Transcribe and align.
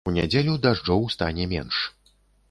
У 0.09 0.11
нядзелю 0.13 0.53
дажджоў 0.63 1.05
стане 1.15 1.45
менш. 1.53 1.83